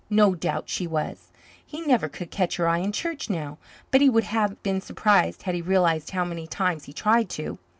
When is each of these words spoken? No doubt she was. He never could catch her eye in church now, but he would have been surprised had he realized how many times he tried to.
No 0.09 0.33
doubt 0.33 0.67
she 0.67 0.87
was. 0.87 1.27
He 1.63 1.81
never 1.81 2.09
could 2.09 2.31
catch 2.31 2.55
her 2.55 2.67
eye 2.67 2.79
in 2.79 2.91
church 2.91 3.29
now, 3.29 3.59
but 3.91 4.01
he 4.01 4.09
would 4.09 4.23
have 4.23 4.63
been 4.63 4.81
surprised 4.81 5.43
had 5.43 5.53
he 5.53 5.61
realized 5.61 6.09
how 6.09 6.25
many 6.25 6.47
times 6.47 6.85
he 6.85 6.91
tried 6.91 7.29
to. 7.37 7.59